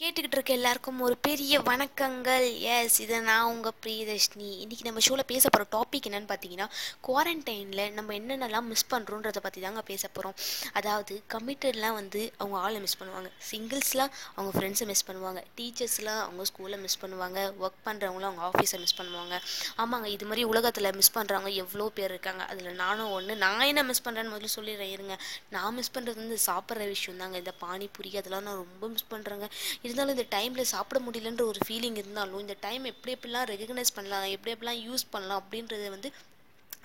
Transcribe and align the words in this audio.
கேட்டுக்கிட்டு 0.00 0.36
இருக்க 0.36 0.52
எல்லாருக்கும் 0.56 0.98
ஒரு 1.04 1.14
பெரிய 1.26 1.58
வணக்கங்கள். 1.68 2.46
எஸ் 2.72 2.96
இதை 3.04 3.18
நான் 3.28 3.50
உங்கள் 3.52 3.76
பிரியதர்ஷினி. 3.84 4.48
இன்றைக்கி 4.62 4.84
நம்ம 4.88 5.02
ஷோவில் 5.06 5.26
பேச 5.30 5.44
போகிற 5.48 5.64
டாபிக் 5.74 6.06
என்னென்னு 6.08 6.28
பார்த்தீங்கன்னா 6.32 6.66
குவாரண்டைனில் 7.06 7.80
நம்ம 7.98 8.12
என்னென்னலாம் 8.18 8.66
மிஸ் 8.72 8.84
பண்ணுறோன்றதை 8.90 9.42
பற்றி 9.46 9.60
தாங்க 9.66 9.82
பேச 9.90 10.02
போகிறோம் 10.08 10.34
அதாவது 10.80 11.14
கமிட்டட்லாம் 11.34 11.96
வந்து 12.00 12.20
அவங்க 12.40 12.58
ஆளை 12.64 12.80
மிஸ் 12.84 12.98
பண்ணுவாங்க. 13.00 13.30
சிங்கிள்ஸ்லாம் 13.52 14.12
அவங்க 14.34 14.52
ஃப்ரெண்ட்ஸை 14.56 14.88
மிஸ் 14.92 15.04
பண்ணுவாங்க. 15.08 15.42
டீச்சர்ஸ்லாம் 15.60 16.20
அவங்க 16.26 16.46
ஸ்கூலை 16.50 16.80
மிஸ் 16.84 16.98
பண்ணுவாங்க. 17.04 17.38
ஒர்க் 17.62 17.80
பண்ணுறவங்களாம் 17.88 18.28
அவங்க 18.30 18.44
ஆஃபீஸை 18.50 18.80
மிஸ் 18.84 18.96
பண்ணுவாங்க. 19.00 19.40
ஆமாங்க 19.84 20.10
இது 20.16 20.28
மாதிரி 20.32 20.44
உலகத்தில் 20.52 20.90
மிஸ் 21.00 21.14
பண்ணுறவங்க 21.16 21.52
எவ்வளோ 21.64 21.88
பேர் 22.00 22.14
இருக்காங்க. 22.16 22.44
அதில் 22.50 22.78
நானும் 22.84 23.14
ஒன்று 23.16 23.38
நான் 23.46 23.66
என்ன 23.70 23.86
மிஸ் 23.92 24.04
பண்ணுறேன்னு 24.08 24.34
முதல்ல 24.34 24.52
சொல்லிடுறேன் 24.58 24.94
இருங்க. 24.98 25.16
நான் 25.56 25.78
மிஸ் 25.80 25.92
பண்ணுறது 25.96 26.24
வந்து 26.24 26.40
சாப்பிட்ற 26.48 26.90
விஷயம் 26.94 27.24
தாங்க 27.24 27.42
இந்த 27.44 27.56
பானிபூரி 27.64 28.14
அதெல்லாம் 28.22 28.46
நான் 28.50 28.62
ரொம்ப 28.64 28.86
மிஸ் 28.94 29.10
பண்ணுறேங்க 29.16 29.48
இருந்தாலும் 29.86 30.16
இந்த 30.16 30.28
டைமில் 30.36 30.70
சாப்பிட 30.74 31.00
முடியலன்ற 31.08 31.44
ஒரு 31.52 31.60
ஃபீலிங் 31.66 31.98
இருந்தாலும் 32.02 32.42
இந்த 32.44 32.56
டைம் 32.64 32.86
எப்படி 32.92 33.14
எப்படிலாம் 33.16 33.50
ரெகக்னைஸ் 33.52 33.96
பண்ணலாம் 33.98 34.26
எப்படி 34.36 34.54
எப்படிலாம் 34.56 34.80
யூஸ் 34.88 35.12
பண்ணலாம் 35.14 35.40
அப்படின்றது 35.42 35.86
வந்து 35.96 36.10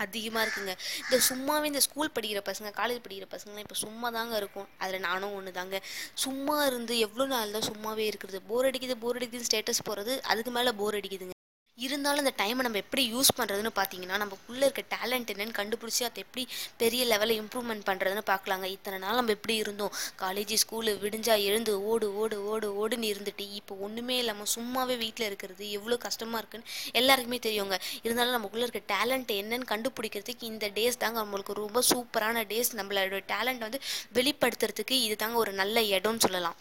அதிகமாக 0.03 0.43
இருக்குங்க. 0.45 0.73
இந்த 1.01 1.17
சும்மாவே 1.29 1.65
இந்த 1.71 1.81
ஸ்கூல் 1.85 2.13
படிக்கிற 2.15 2.39
பசங்க 2.47 2.69
காலேஜ் 2.79 3.03
படிக்கிற 3.05 3.25
பசங்களாம் 3.33 3.65
இப்போ 3.65 3.77
சும்மா 3.83 4.07
தாங்க 4.15 4.33
இருக்கும். 4.41 4.69
அதில் 4.83 5.05
நானும் 5.07 5.35
ஒன்று 5.39 5.51
தாங்க 5.59 5.79
சும்மா 6.23 6.55
இருந்து 6.69 6.95
எவ்வளோ 7.07 7.27
நாள் 7.33 7.53
தான் 7.57 7.67
சும்மாவே 7.71 8.05
இருக்கிறது? 8.11 8.39
போர் 8.49 8.67
அடிக்குது 8.69 8.95
போர் 9.03 9.19
அடிக்குதுன்னு 9.19 9.49
ஸ்டேட்டஸ் 9.51 9.85
போகிறது 9.89 10.15
அதுக்கு 10.33 10.53
மேலே 10.57 10.73
போர் 10.81 10.97
அடிக்குதுங்க. 11.01 11.37
இருந்தாலும் 11.85 12.23
அந்த 12.23 12.33
டைமை 12.41 12.61
நம்ம 12.65 12.79
எப்படி 12.83 13.03
யூஸ் 13.13 13.29
பண்ணுறதுன்னு 13.37 13.71
பார்த்தீங்கன்னா 13.79 14.17
நமக்குள்ளே 14.23 14.65
இருக்க 14.67 14.83
டேலண்ட் 14.95 15.31
என்னன்னு 15.33 15.55
கண்டுபிடிச்சி 15.59 16.03
அதை 16.07 16.19
எப்படி 16.25 16.43
பெரிய 16.81 17.01
லெவலில் 17.11 17.39
இம்ப்ரூவ்மெண்ட் 17.41 17.85
பண்ணுறதுன்னு 17.89 18.23
பார்க்கலாங்க 18.31 18.65
இத்தனை 18.75 18.97
நாள் 19.03 19.19
நம்ம 19.19 19.33
எப்படி 19.37 19.55
இருந்தோம்? 19.63 19.93
காலேஜ் 20.23 20.53
ஸ்கூலு 20.63 20.93
விடிஞ்சா 21.03 21.35
எழுந்து 21.49 21.73
ஓடு 21.91 22.09
ஓடு 22.23 22.37
ஓடு 22.53 22.67
ஓடுன்னு 22.81 23.11
இருந்துட்டு 23.13 23.47
இப்போ 23.59 23.75
ஒன்றுமே 23.87 24.17
இல்லாமல் 24.23 24.51
சும்மாவே 24.55 24.97
வீட்டில் 25.03 25.27
இருக்கிறது 25.29 25.63
எவ்வளோ 25.77 25.97
கஷ்டமாக 26.07 26.41
இருக்குன்னு 26.43 26.69
எல்லாருக்குமே 27.01 27.39
தெரியுங்க. 27.47 27.79
இருந்தாலும் 28.05 28.37
நமக்குள்ளே 28.37 28.67
இருக்க 28.67 28.83
டேலண்ட் 28.93 29.33
என்னன்னு 29.41 29.71
கண்டுபிடிக்கிறதுக்கு 29.73 30.45
இந்த 30.53 30.69
டேஸ் 30.77 31.01
தாங்க 31.05 31.19
நம்மளுக்கு 31.23 31.59
ரொம்ப 31.63 31.83
சூப்பரான 31.91 32.45
டேஸ் 32.53 32.71
நம்மளோட 32.81 33.21
டேலண்ட் 33.33 33.65
வந்து 33.67 33.81
வெளிப்படுத்துறதுக்கு 34.19 34.97
இது 35.07 35.17
தாங்க 35.23 35.37
ஒரு 35.45 35.53
நல்ல 35.61 35.79
இடம்னு 35.95 36.25
சொல்லலாம். 36.27 36.57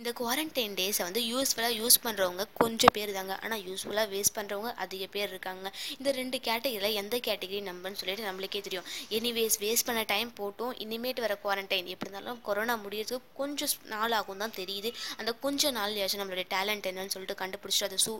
இந்த 0.00 0.12
குவாரண்டைன் 0.18 0.74
டேஸை 0.76 1.02
வந்து 1.06 1.22
யூஸ்ஃபுல்லாக 1.30 1.74
யூஸ் 1.78 1.96
பண்ணுறவங்க 2.04 2.44
கொஞ்சம் 2.60 2.92
பேர் 2.96 3.10
தாங்க 3.16 3.34
ஆனால் 3.44 3.62
யூஸ்ஃபுல்லாக 3.66 4.08
வேஸ்ட் 4.12 4.34
பண்ணுறவங்க 4.36 4.70
அதிக 4.84 5.06
பேர் 5.14 5.28
இருக்காங்க. 5.32 5.66
இந்த 5.96 6.10
ரெண்டு 6.18 6.36
கேட்டகரியில் 6.46 6.96
எந்த 7.00 7.16
கேட்டகரி 7.26 7.60
நம்பன்னு 7.66 7.98
சொல்லிட்டு 8.00 8.24
நம்மளுக்கே 8.28 8.60
தெரியும். 8.66 8.86
எனிவேஸ் 9.16 9.56
வேஸ்ட் 9.64 9.86
பண்ண 9.88 10.02
டைம் 10.12 10.30
போட்டும். 10.38 10.72
இனிமேட்டு 10.84 11.24
வர 11.24 11.34
குவாரண்டைன் 11.42 11.90
எப்படி 11.94 12.08
இருந்தாலும் 12.08 12.38
கொரோனா 12.46 12.76
முடியறதுக்கு 12.84 13.28
கொஞ்சம் 13.40 13.74
நாள் 13.92 14.14
ஆகும் 14.20 14.40
தான் 14.44 14.54
தெரியுது. 14.60 14.92
அந்த 15.18 15.34
கொஞ்சம் 15.44 15.76
நாள்லையாச்சும் 15.78 16.22
நம்மளுடைய 16.22 16.46
டேலண்ட் 16.54 16.88
என்னன்னு 16.92 17.14
சொல்லிட்டு 17.16 17.36
கண்டுபிடிச்சிட்டு 17.42 17.88
அதை 17.88 17.98
சூ 18.06 18.14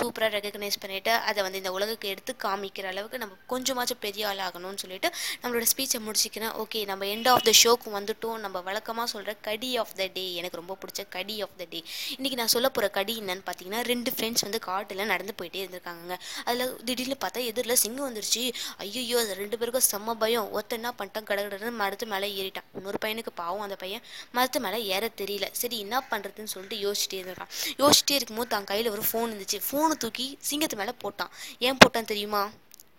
சூப்பராக 0.00 0.32
ரெகக்னைஸ் 0.36 0.80
பண்ணிவிட்டு 0.86 1.14
அதை 1.32 1.44
வந்து 1.48 1.60
இந்த 1.62 1.74
உலகுக்கு 1.76 2.14
எடுத்து 2.14 2.34
காமிக்கிற 2.46 2.88
அளவுக்கு 2.94 3.22
நம்ம 3.24 3.38
கொஞ்சமாச்சும் 3.54 4.02
பெரிய 4.06 4.30
ஆள் 4.32 4.42
ஆகணும்னு 4.46 4.82
சொல்லிட்டு 4.86 5.10
நம்மளோட 5.44 5.68
ஸ்பீச்சை 5.74 6.02
முடிச்சிக்கிறேன். 6.08 6.56
ஓகே 6.64 6.82
நம்ம 6.92 7.10
எண்ட் 7.14 7.30
ஆஃப் 7.34 7.46
த 7.50 7.56
ஷோக்கு 7.62 7.96
வந்துட்டோம். 7.98 8.40
நம்ம 8.46 8.64
வழக்கமாக 8.70 9.08
சொல்கிற 9.14 9.36
கடி 9.50 9.72
ஆஃப் 9.84 9.96
த 10.02 10.10
டே 10.18 10.26
எனக்கு 10.40 10.62
ரொம்ப 10.62 10.78
பிடிச்ச 10.82 11.08
கடி 11.08 11.24
கடி 11.26 11.36
ஆஃப் 11.44 11.54
த 11.60 11.64
டே 11.70 11.78
இன்றைக்கி 12.16 12.36
நான் 12.40 12.50
சொல்ல 12.54 12.68
போகிற 12.74 12.88
கடி 12.96 13.14
என்னன்னு 13.20 13.44
பார்த்தீங்கன்னா 13.46 13.80
ரெண்டு 13.90 14.10
ஃப்ரெண்ட்ஸ் 14.14 14.44
வந்து 14.46 14.58
காட்டில் 14.66 15.00
நடந்து 15.12 15.32
போயிட்டே 15.38 15.60
இருந்திருக்காங்க 15.62 16.16
அதில் 16.48 16.74
திடீர்னு 16.88 17.16
பார்த்தா 17.24 17.40
எதிரில் 17.50 17.78
சிங்கம் 17.82 18.06
வந்துருச்சு. 18.08 18.42
ஐயோ 18.84 19.16
அது 19.22 19.32
ரெண்டு 19.40 19.56
பேருக்கும் 19.60 19.86
செம்ம 19.90 20.14
பயம். 20.22 20.46
ஒருத்தன் 20.56 20.80
என்ன 20.80 20.92
பண்ணிட்டான்? 20.98 21.26
கடகடன்னு 21.30 21.72
மரத்து 21.80 22.06
மேலே 22.12 22.28
ஏறிட்டான். 22.40 22.68
இன்னொரு 22.78 23.00
பையனுக்கு 23.04 23.32
பாவம் 23.42 23.64
அந்த 23.66 23.78
பையன். 23.82 24.04
மரத்து 24.38 24.60
மேலே 24.66 24.80
ஏற 24.94 25.10
தெரியல. 25.22 25.48
சரி 25.62 25.78
என்ன 25.86 26.04
பண்ணுறதுன்னு 26.12 26.52
சொல்லிட்டு 26.54 26.78
யோசிச்சிட்டே 26.86 27.18
இருந்திருக்கான். 27.20 27.52
யோசிச்சிட்டே 27.82 28.16
இருக்கும்போது 28.20 28.52
தான் 28.54 28.70
கையில் 28.70 28.92
ஒரு 28.94 29.04
ஃபோன் 29.10 29.30
இருந்துச்சு. 29.34 29.60
ஃபோனை 29.68 29.96
தூக்கி 30.04 30.28
சிங்கத்து 30.50 30.80
மேலே 30.82 30.94
போட்டான். 31.04 31.34
ஏன் 31.68 31.80
போட்டான் 31.84 32.10
தெரியுமா? 32.14 32.44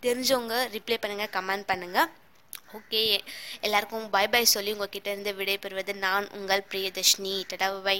தெரிஞ்சவங்க 0.07 0.55
ரிப்ளை 0.77 0.99
பண்ணுங்கள் 1.03 1.33
கமெண்ட் 1.37 1.69
பண்ணுங்கள் 1.73 2.09
ஓகே 2.77 3.01
எல்லாருக்கும் 3.65 4.05
பை 4.13 4.23
பை 4.33 4.41
சொல்லி 4.53 4.71
உங்ககிட்ட 4.75 5.07
இருந்து 5.11 5.31
விடைபெறுவது 5.39 5.93
நான் 6.05 6.25
உங்கள் 6.37 6.63
பிரியதர்ஷினி. 6.71 7.33
டடா 7.51 7.67
பை 7.85 7.97